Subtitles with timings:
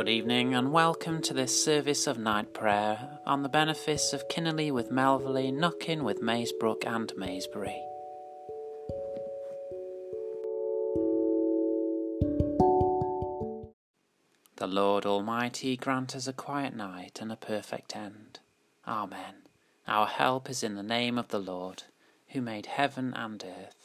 [0.00, 4.72] Good evening and welcome to this service of night prayer on the benefice of Kinnerley
[4.72, 7.78] with Melverley, Knockin with Maesbrook and Maesbury.
[14.56, 18.40] The Lord Almighty grant us a quiet night and a perfect end.
[18.88, 19.42] Amen.
[19.86, 21.82] Our help is in the name of the Lord,
[22.28, 23.79] who made heaven and earth.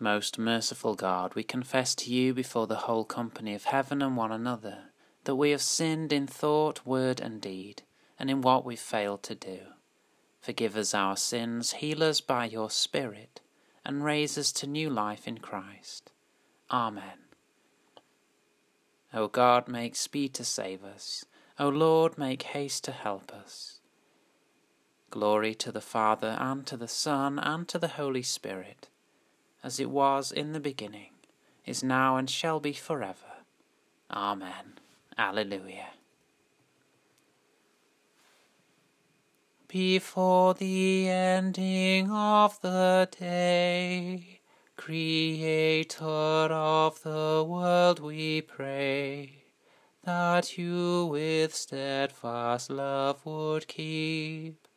[0.00, 4.32] Most merciful God, we confess to you before the whole company of heaven and one
[4.32, 4.90] another
[5.22, 7.82] that we have sinned in thought, word, and deed,
[8.18, 9.58] and in what we failed to do.
[10.40, 13.40] Forgive us our sins, heal us by your Spirit,
[13.84, 16.10] and raise us to new life in Christ.
[16.70, 17.28] Amen.
[19.14, 21.24] O God, make speed to save us.
[21.58, 23.78] O Lord, make haste to help us.
[25.10, 28.88] Glory to the Father, and to the Son, and to the Holy Spirit
[29.64, 31.10] as it was in the beginning,
[31.64, 33.32] is now, and shall be forever.
[34.10, 34.74] Amen.
[35.16, 35.86] Alleluia.
[39.66, 44.40] Before the ending of the day,
[44.76, 49.44] Creator of the world, we pray
[50.04, 54.68] that you with steadfast love would keep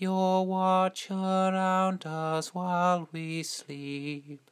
[0.00, 4.50] your watch around us while we sleep.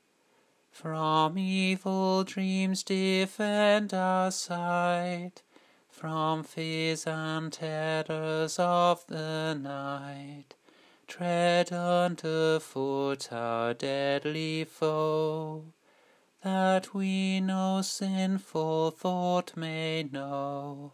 [0.70, 5.42] From evil dreams defend our sight,
[5.88, 10.54] from fears and terrors of the night.
[11.06, 15.64] Tread under foot our deadly foe,
[16.42, 20.92] that we no sinful thought may know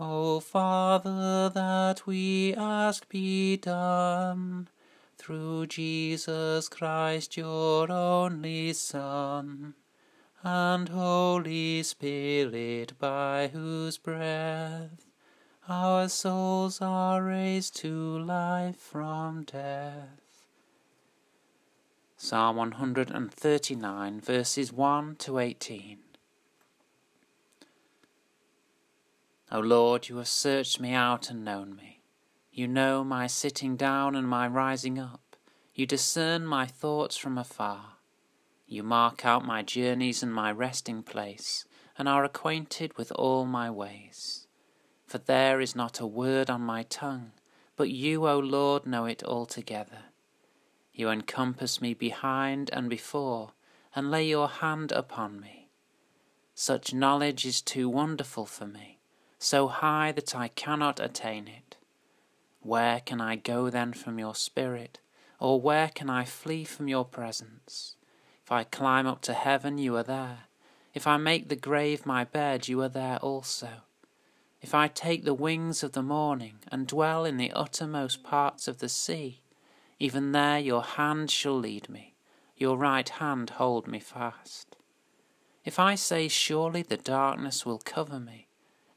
[0.00, 4.68] O Father, that we ask be done
[5.18, 9.74] through Jesus Christ, your only Son,
[10.42, 15.06] and Holy Spirit, by whose breath
[15.68, 20.46] our souls are raised to life from death.
[22.16, 25.98] Psalm 139, verses 1 to 18.
[29.54, 32.00] O Lord, you have searched me out and known me.
[32.50, 35.36] You know my sitting down and my rising up.
[35.74, 37.98] You discern my thoughts from afar.
[38.66, 41.66] You mark out my journeys and my resting place,
[41.98, 44.46] and are acquainted with all my ways.
[45.06, 47.32] For there is not a word on my tongue,
[47.76, 50.04] but you, O Lord, know it altogether.
[50.94, 53.52] You encompass me behind and before,
[53.94, 55.68] and lay your hand upon me.
[56.54, 59.00] Such knowledge is too wonderful for me
[59.42, 61.76] so high that I cannot attain it.
[62.60, 65.00] Where can I go then from your spirit,
[65.40, 67.96] or where can I flee from your presence?
[68.44, 70.44] If I climb up to heaven, you are there.
[70.94, 73.82] If I make the grave my bed, you are there also.
[74.60, 78.78] If I take the wings of the morning and dwell in the uttermost parts of
[78.78, 79.40] the sea,
[79.98, 82.14] even there your hand shall lead me,
[82.56, 84.76] your right hand hold me fast.
[85.64, 88.46] If I say, Surely the darkness will cover me,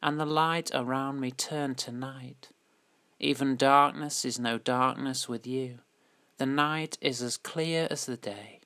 [0.05, 2.49] and the light around me turned to night.
[3.19, 5.79] Even darkness is no darkness with you.
[6.37, 8.59] The night is as clear as the day.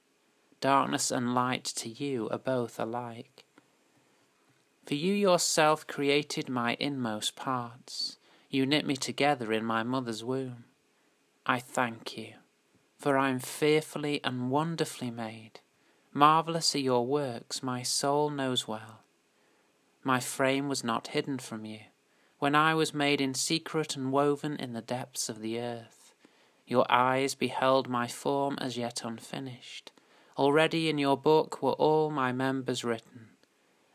[0.59, 3.45] Darkness and light to you are both alike.
[4.85, 8.17] For you yourself created my inmost parts.
[8.50, 10.66] You knit me together in my mother's womb.
[11.45, 12.33] I thank you,
[12.97, 15.61] for I am fearfully and wonderfully made.
[16.11, 19.03] Marvellous are your works, my soul knows well.
[20.04, 21.82] My frame was not hidden from you,
[22.40, 26.14] when I was made in secret and woven in the depths of the earth.
[26.66, 29.92] Your eyes beheld my form as yet unfinished.
[30.38, 33.32] Already in your book were all my members written,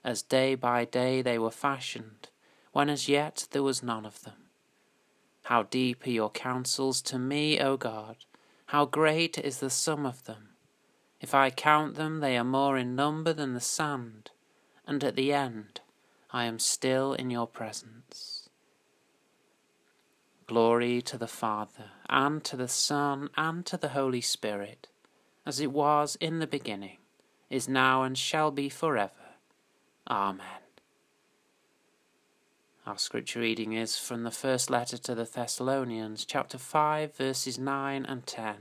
[0.05, 2.29] as day by day they were fashioned,
[2.73, 4.51] when as yet there was none of them.
[5.45, 8.17] How deep are your counsels to me, O God!
[8.67, 10.51] How great is the sum of them!
[11.21, 14.33] If I count them, they are more in number than the sand,
[14.87, 15.81] and at the end
[16.35, 18.49] I am still in your presence.
[20.49, 24.89] Glory to the Father, and to the Son, and to the Holy Spirit,
[25.47, 26.99] as it was in the beginning,
[27.51, 29.37] is now, and shall be forever.
[30.11, 30.65] Amen.
[32.85, 38.05] Our scripture reading is from the first letter to the Thessalonians, chapter 5, verses 9
[38.05, 38.57] and 10.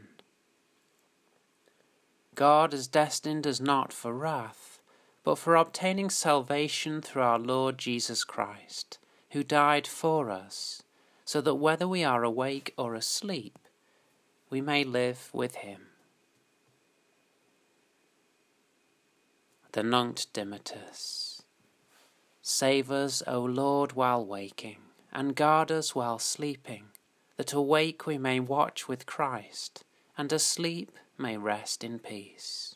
[2.36, 4.73] God is destined us not for wrath
[5.24, 9.00] but for obtaining salvation through our Lord Jesus Christ,
[9.32, 10.84] who died for us,
[11.26, 13.58] so that whether we are awake or asleep,
[14.50, 15.88] we may live with him.
[19.74, 21.42] the Nunc Dimittis.
[22.44, 24.78] Save us, O Lord, while waking,
[25.12, 26.90] and guard us while sleeping,
[27.38, 29.84] that awake we may watch with Christ,
[30.16, 32.76] and asleep may rest in peace.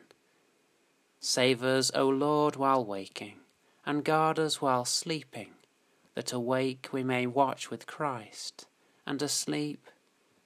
[1.23, 3.35] Save us, O Lord, while waking,
[3.85, 5.51] and guard us while sleeping,
[6.15, 8.65] that awake we may watch with Christ,
[9.05, 9.85] and asleep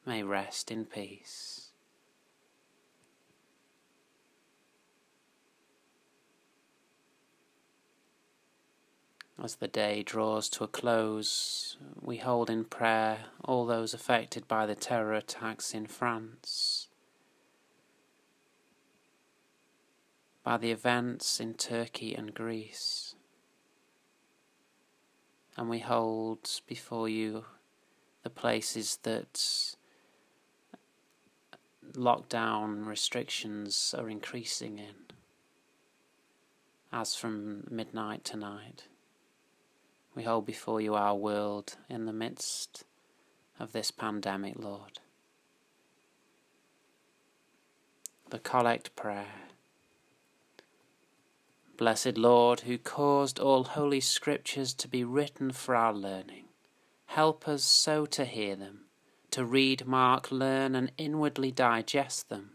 [0.06, 1.69] may rest in peace.
[9.42, 14.66] As the day draws to a close, we hold in prayer all those affected by
[14.66, 16.84] the terror attacks in France,
[20.45, 23.15] by the events in Turkey and Greece,
[25.57, 27.45] and we hold before you
[28.21, 29.75] the places that
[31.94, 34.94] lockdown restrictions are increasing in,
[36.94, 38.83] as from midnight tonight.
[40.13, 42.83] We hold before you our world in the midst
[43.59, 45.00] of this pandemic, Lord.
[48.30, 49.54] The Collect Prayer.
[51.77, 56.45] Blessed Lord, who caused all holy scriptures to be written for our learning,
[57.07, 58.86] help us so to hear them,
[59.31, 62.51] to read, mark, learn, and inwardly digest them,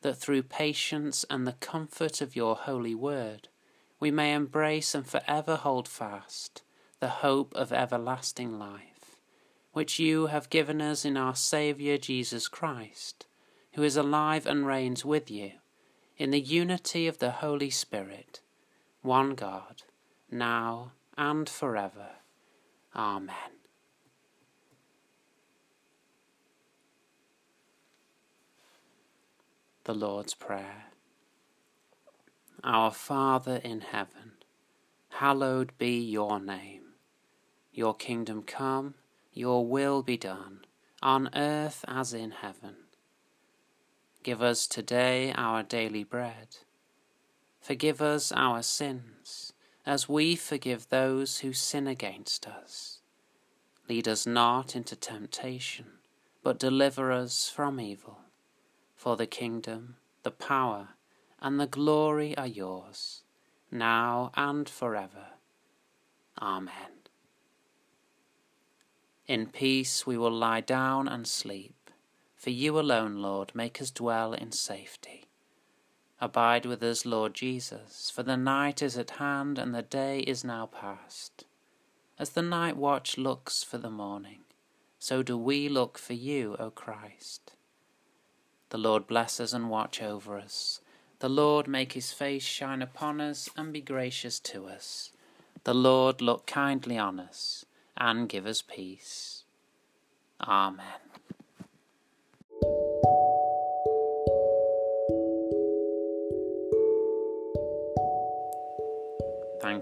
[0.00, 3.48] that through patience and the comfort of your holy word
[4.02, 6.62] we may embrace and forever hold fast
[6.98, 9.16] the hope of everlasting life,
[9.72, 13.26] which you have given us in our Saviour Jesus Christ,
[13.74, 15.52] who is alive and reigns with you,
[16.16, 18.40] in the unity of the Holy Spirit,
[19.02, 19.82] one God,
[20.30, 22.10] now and forever.
[22.94, 23.34] Amen.
[29.84, 30.84] The Lord's Prayer.
[32.62, 34.34] Our Father in heaven,
[35.08, 36.82] hallowed be your name.
[37.72, 38.94] Your kingdom come,
[39.32, 40.60] your will be done,
[41.02, 42.76] on earth as in heaven.
[44.22, 46.58] Give us today our daily bread.
[47.62, 49.52] Forgive us our sins,
[49.86, 52.98] as we forgive those who sin against us.
[53.88, 55.86] Lead us not into temptation,
[56.42, 58.18] but deliver us from evil.
[58.96, 59.94] For the kingdom,
[60.24, 60.88] the power,
[61.40, 63.22] and the glory are yours,
[63.70, 65.26] now and forever.
[66.40, 67.06] Amen.
[69.28, 71.90] In peace we will lie down and sleep,
[72.34, 75.26] for you alone, Lord, make us dwell in safety.
[76.22, 80.44] Abide with us, Lord Jesus, for the night is at hand and the day is
[80.44, 81.46] now past.
[82.16, 84.42] As the night watch looks for the morning,
[85.00, 87.54] so do we look for you, O Christ.
[88.70, 90.80] The Lord bless us and watch over us.
[91.18, 95.10] The Lord make his face shine upon us and be gracious to us.
[95.64, 97.64] The Lord look kindly on us
[97.96, 99.42] and give us peace.
[100.40, 101.00] Amen.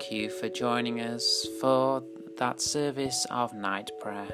[0.00, 2.02] Thank you for joining us for
[2.38, 4.30] that service of night prayer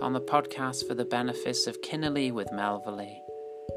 [0.00, 3.16] on the podcast for the benefice of Kinnerley with Melverley,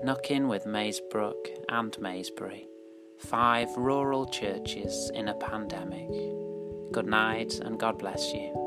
[0.04, 2.68] Knockin with Maesbrook and Maesbury,
[3.18, 6.12] five rural churches in a pandemic.
[6.92, 8.59] Good night and God bless you.